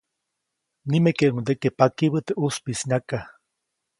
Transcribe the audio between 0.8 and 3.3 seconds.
Nimekeʼuŋdeʼe pakibä teʼ ʼuspiʼis nyaka.